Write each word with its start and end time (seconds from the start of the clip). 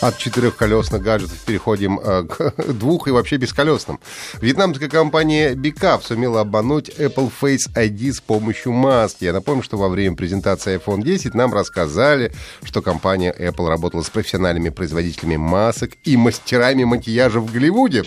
От 0.00 0.16
четырехколесных 0.16 1.02
гаджетов 1.02 1.38
переходим 1.44 2.00
э, 2.00 2.24
к 2.24 2.54
двух 2.72 3.06
и 3.06 3.10
вообще 3.10 3.36
бесколесным. 3.36 4.00
Вьетнамская 4.40 4.88
компания 4.88 5.54
Bicap 5.54 6.02
сумела 6.02 6.40
обмануть 6.40 6.88
Apple 6.88 7.30
Face 7.40 7.70
ID 7.74 8.12
с 8.12 8.20
помощью 8.20 8.72
маски. 8.72 9.24
Я 9.24 9.34
напомню, 9.34 9.62
что 9.62 9.76
во 9.76 9.88
время 9.88 10.16
презентации 10.16 10.78
iPhone 10.78 11.02
10 11.02 11.34
нам 11.34 11.52
рассказали, 11.52 12.32
что 12.62 12.80
компания 12.80 13.34
Apple 13.38 13.68
работала 13.68 14.02
с 14.02 14.08
профессиональными 14.08 14.70
производителями 14.70 15.36
масок 15.36 15.92
и 16.04 16.16
мастерами 16.16 16.84
макияжа 16.84 17.40
в 17.40 17.52
Голливуде. 17.52 18.04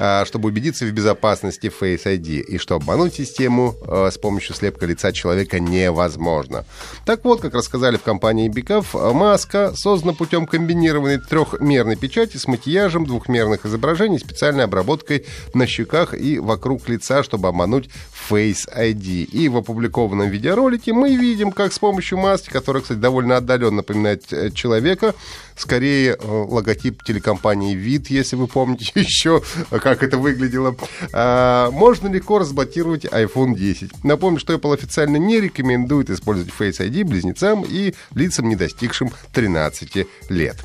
А, 0.00 0.24
чтобы 0.24 0.48
убедиться 0.48 0.86
в 0.86 0.92
безопасности 0.92 1.66
Face 1.66 2.04
ID 2.04 2.40
и 2.40 2.58
что 2.58 2.76
обмануть 2.76 3.14
систему 3.14 3.74
а, 3.82 4.08
с 4.12 4.16
помощью 4.16 4.54
слепка 4.54 4.86
лица 4.86 5.10
человека 5.10 5.58
невозможно. 5.58 6.64
Так 7.04 7.24
вот, 7.24 7.40
как 7.40 7.54
рассказали 7.54 7.96
в 7.96 8.02
компании 8.02 8.48
Бикав, 8.48 8.94
маска 8.94 9.72
создана 9.74 10.12
путем 10.12 10.46
комбинированной 10.46 11.18
трехмерной 11.18 11.96
печати 11.96 12.36
с 12.36 12.46
макияжем 12.46 13.06
двухмерных 13.06 13.66
изображений, 13.66 14.20
специальной 14.20 14.64
обработкой 14.64 15.26
на 15.52 15.66
щеках 15.66 16.14
и 16.14 16.38
вокруг 16.38 16.88
лица, 16.88 17.24
чтобы 17.24 17.48
обмануть 17.48 17.90
Face 18.30 18.72
ID. 18.72 19.24
И 19.24 19.48
в 19.48 19.56
опубликованном 19.56 20.28
видеоролике 20.28 20.92
мы 20.92 21.16
видим, 21.16 21.50
как 21.50 21.72
с 21.72 21.78
помощью 21.80 22.18
маски, 22.18 22.50
которая, 22.50 22.82
кстати, 22.82 22.98
довольно 22.98 23.36
отдаленно 23.36 23.78
напоминает 23.78 24.32
э, 24.32 24.50
человека, 24.52 25.14
скорее 25.58 26.16
э, 26.18 26.26
логотип 26.26 27.02
телекомпании 27.02 27.74
«Вид», 27.74 28.08
если 28.08 28.36
вы 28.36 28.46
помните 28.46 28.90
еще, 28.94 29.42
как 29.70 30.02
это 30.02 30.18
выглядело. 30.18 30.76
А, 31.12 31.70
можно 31.70 32.08
легко 32.08 32.38
разблокировать 32.38 33.04
iPhone 33.04 33.54
10. 33.54 34.04
Напомню, 34.04 34.38
что 34.38 34.54
Apple 34.54 34.74
официально 34.74 35.16
не 35.16 35.40
рекомендует 35.40 36.10
использовать 36.10 36.52
Face 36.58 36.78
ID 36.78 37.04
близнецам 37.04 37.64
и 37.68 37.94
лицам, 38.14 38.48
не 38.48 38.56
достигшим 38.56 39.10
13 39.32 40.06
лет. 40.28 40.56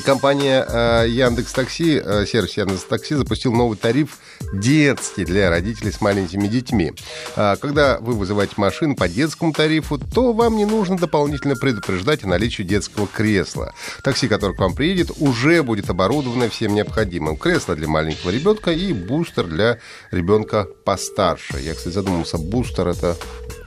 Компания 0.00 0.64
э, 0.66 1.06
Яндекс 1.08 1.52
Такси, 1.52 2.00
э, 2.02 2.24
сервис 2.26 2.56
Яндекс 2.56 2.84
Такси 2.84 3.14
запустил 3.14 3.52
новый 3.52 3.76
тариф 3.76 4.18
детский 4.52 5.24
для 5.24 5.50
родителей 5.50 5.92
с 5.92 6.00
маленькими 6.00 6.46
детьми. 6.48 6.92
А, 7.36 7.56
когда 7.56 7.98
вы 7.98 8.14
вызываете 8.14 8.54
машину 8.56 8.96
по 8.96 9.08
детскому 9.08 9.52
тарифу, 9.52 9.98
то 9.98 10.32
вам 10.32 10.56
не 10.56 10.64
нужно 10.64 10.96
дополнительно 10.96 11.56
предупреждать 11.56 12.24
о 12.24 12.28
наличии 12.28 12.62
детского 12.62 13.06
кресла. 13.06 13.74
Такси, 14.02 14.28
которое 14.28 14.54
к 14.54 14.60
вам 14.60 14.74
приедет, 14.74 15.10
уже 15.18 15.62
будет 15.62 15.90
оборудовано 15.90 16.48
всем 16.48 16.74
необходимым. 16.74 17.36
Кресло 17.36 17.76
для 17.76 17.88
маленького 17.88 18.30
ребенка 18.30 18.72
и 18.72 18.92
бустер 18.92 19.46
для 19.46 19.78
ребенка 20.10 20.66
постарше. 20.84 21.58
Я, 21.60 21.74
кстати, 21.74 21.94
задумался, 21.94 22.38
бустер 22.38 22.88
это... 22.88 23.16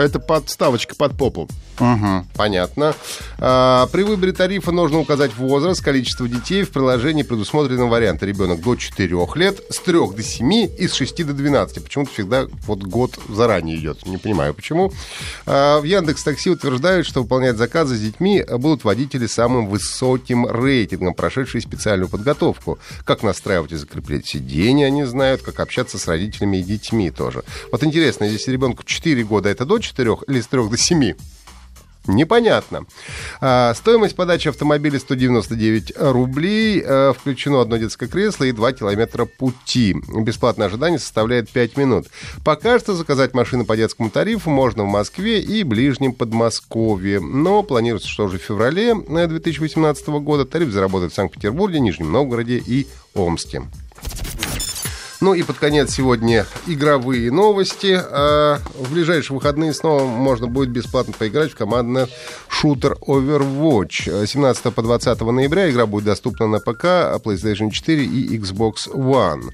Это 0.00 0.18
подставочка 0.18 0.94
под 0.94 1.16
попу. 1.16 1.48
Угу, 1.78 2.26
понятно. 2.34 2.94
А, 3.38 3.86
при 3.86 4.02
выборе 4.02 4.32
тарифа 4.32 4.70
нужно 4.70 4.98
указать 4.98 5.34
возраст, 5.36 5.82
количество 5.82 6.28
детей. 6.28 6.62
В 6.62 6.70
приложении 6.70 7.22
предусмотрены 7.22 7.86
варианты. 7.86 8.26
Ребенок 8.26 8.60
до 8.60 8.76
4 8.76 9.16
лет, 9.36 9.60
с 9.70 9.78
3 9.78 10.12
до 10.14 10.22
7 10.22 10.52
и 10.78 10.88
с 10.88 10.94
6 10.94 11.26
до 11.26 11.32
12. 11.32 11.82
Почему-то 11.82 12.12
всегда 12.12 12.46
вот 12.66 12.82
год 12.82 13.18
заранее 13.28 13.78
идет. 13.78 14.06
Не 14.06 14.18
понимаю, 14.18 14.54
почему. 14.54 14.92
А, 15.46 15.80
в 15.80 15.84
Яндекс 15.84 16.22
Такси 16.22 16.50
утверждают, 16.50 17.06
что 17.06 17.22
выполнять 17.22 17.56
заказы 17.56 17.96
с 17.96 18.00
детьми 18.00 18.44
будут 18.58 18.84
водители 18.84 19.26
с 19.26 19.32
самым 19.32 19.68
высоким 19.68 20.46
рейтингом, 20.46 21.14
прошедшие 21.14 21.62
специальную 21.62 22.08
подготовку. 22.08 22.78
Как 23.04 23.22
настраивать 23.22 23.72
и 23.72 23.76
закреплять 23.76 24.26
сиденья, 24.26 24.86
они 24.86 25.04
знают, 25.04 25.42
как 25.42 25.60
общаться 25.60 25.98
с 25.98 26.06
родителями 26.06 26.58
и 26.58 26.62
детьми 26.62 27.10
тоже. 27.10 27.42
Вот 27.72 27.82
интересно, 27.84 28.24
если 28.24 28.52
ребенку 28.52 28.82
4 28.84 29.24
года, 29.24 29.48
это 29.48 29.64
до 29.64 29.78
4 29.90 30.16
или 30.28 30.40
с 30.40 30.46
3 30.46 30.68
до 30.68 30.76
7? 30.76 31.14
Непонятно. 32.06 32.86
А, 33.40 33.74
стоимость 33.74 34.16
подачи 34.16 34.48
автомобиля 34.48 34.98
199 34.98 35.92
рублей. 35.98 36.82
А, 36.84 37.12
включено 37.12 37.60
одно 37.60 37.76
детское 37.76 38.08
кресло 38.08 38.44
и 38.44 38.52
2 38.52 38.72
километра 38.72 39.26
пути. 39.26 39.94
Бесплатное 40.08 40.68
ожидание 40.68 40.98
составляет 40.98 41.50
5 41.50 41.76
минут. 41.76 42.06
Пока 42.44 42.78
что 42.78 42.94
заказать 42.94 43.34
машину 43.34 43.66
по 43.66 43.76
детскому 43.76 44.10
тарифу 44.10 44.50
можно 44.50 44.84
в 44.84 44.88
Москве 44.88 45.40
и 45.40 45.62
ближнем 45.62 46.12
Подмосковье. 46.12 47.20
Но 47.20 47.62
планируется, 47.62 48.08
что 48.08 48.24
уже 48.24 48.38
в 48.38 48.42
феврале 48.42 48.94
2018 48.94 50.08
года 50.08 50.46
тариф 50.46 50.70
заработает 50.70 51.12
в 51.12 51.16
Санкт-Петербурге, 51.16 51.80
Нижнем 51.80 52.10
Новгороде 52.12 52.62
и 52.64 52.86
Омске. 53.14 53.62
Ну 55.20 55.34
и 55.34 55.42
под 55.42 55.58
конец 55.58 55.92
сегодня 55.92 56.46
игровые 56.66 57.30
новости. 57.30 58.00
А 58.02 58.58
в 58.74 58.92
ближайшие 58.92 59.34
выходные 59.34 59.74
снова 59.74 60.04
можно 60.04 60.46
будет 60.46 60.70
бесплатно 60.70 61.12
поиграть 61.12 61.52
в 61.52 61.56
командный 61.56 62.06
шутер 62.60 62.98
Overwatch. 63.00 64.26
17 64.26 64.74
по 64.74 64.82
20 64.82 65.20
ноября 65.22 65.70
игра 65.70 65.86
будет 65.86 66.04
доступна 66.04 66.46
на 66.46 66.58
ПК, 66.60 67.16
PlayStation 67.24 67.70
4 67.70 68.04
и 68.04 68.38
Xbox 68.38 68.92
One. 68.92 69.44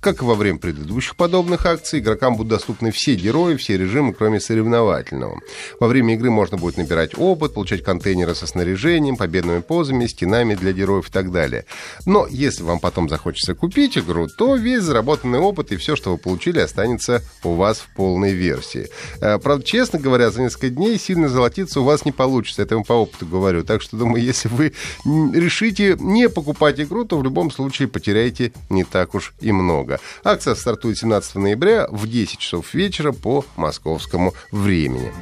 Как 0.00 0.20
и 0.20 0.24
во 0.24 0.34
время 0.34 0.58
предыдущих 0.58 1.14
подобных 1.14 1.64
акций, 1.64 2.00
игрокам 2.00 2.36
будут 2.36 2.50
доступны 2.50 2.90
все 2.90 3.14
герои, 3.14 3.54
все 3.54 3.76
режимы, 3.76 4.14
кроме 4.14 4.40
соревновательного. 4.40 5.38
Во 5.78 5.86
время 5.86 6.14
игры 6.14 6.30
можно 6.30 6.56
будет 6.56 6.76
набирать 6.76 7.16
опыт, 7.16 7.54
получать 7.54 7.84
контейнеры 7.84 8.34
со 8.34 8.48
снаряжением, 8.48 9.16
победными 9.16 9.60
позами, 9.60 10.06
стенами 10.06 10.56
для 10.56 10.72
героев 10.72 11.08
и 11.08 11.12
так 11.12 11.30
далее. 11.30 11.66
Но 12.04 12.26
если 12.28 12.64
вам 12.64 12.80
потом 12.80 13.08
захочется 13.08 13.54
купить 13.54 13.96
игру, 13.96 14.26
то 14.26 14.56
весь 14.56 14.82
заработанный 14.82 15.38
опыт 15.38 15.70
и 15.70 15.76
все, 15.76 15.94
что 15.94 16.10
вы 16.10 16.18
получили, 16.18 16.58
останется 16.58 17.22
у 17.44 17.54
вас 17.54 17.78
в 17.78 17.94
полной 17.94 18.32
версии. 18.32 18.88
Э, 19.20 19.38
правда, 19.38 19.64
честно 19.64 20.00
говоря, 20.00 20.32
за 20.32 20.42
несколько 20.42 20.70
дней 20.70 20.98
сильно 20.98 21.28
золотиться 21.28 21.80
у 21.80 21.84
вас 21.84 22.04
не 22.04 22.10
получится. 22.56 22.62
Это 22.62 22.74
я 22.74 22.76
вам 22.76 22.84
по 22.84 22.92
опыту 22.92 23.26
говорю. 23.26 23.64
Так 23.64 23.82
что, 23.82 23.96
думаю, 23.96 24.22
если 24.22 24.48
вы 24.48 24.72
решите 25.04 25.96
не 25.98 26.28
покупать 26.28 26.80
игру, 26.80 27.04
то 27.04 27.18
в 27.18 27.24
любом 27.24 27.50
случае 27.50 27.88
потеряете 27.88 28.52
не 28.70 28.84
так 28.84 29.14
уж 29.14 29.34
и 29.40 29.52
много. 29.52 30.00
Акция 30.24 30.54
стартует 30.54 30.98
17 30.98 31.36
ноября 31.36 31.86
в 31.90 32.08
10 32.08 32.38
часов 32.38 32.74
вечера 32.74 33.12
по 33.12 33.44
московскому 33.56 34.34
времени. 34.50 35.12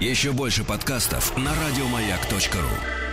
Еще 0.00 0.32
больше 0.32 0.64
подкастов 0.64 1.36
на 1.36 1.52
радиомаяк.ру 1.54 3.05